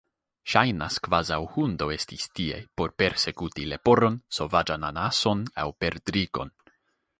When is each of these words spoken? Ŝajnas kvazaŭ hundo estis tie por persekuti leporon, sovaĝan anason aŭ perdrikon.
Ŝajnas 0.51 0.95
kvazaŭ 1.07 1.37
hundo 1.57 1.89
estis 1.97 2.25
tie 2.39 2.57
por 2.81 2.95
persekuti 3.03 3.67
leporon, 3.75 4.19
sovaĝan 4.41 4.91
anason 4.91 5.47
aŭ 5.67 5.71
perdrikon. 5.85 6.55